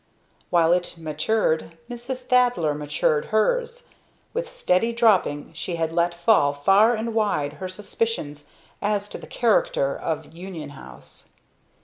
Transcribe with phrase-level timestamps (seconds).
[0.49, 2.25] While it matured, Mrs.
[2.25, 3.85] Thaddler matured hers.
[4.33, 8.49] With steady dropping she had let fall far and wide her suspicions
[8.81, 11.29] as to the character of Union House.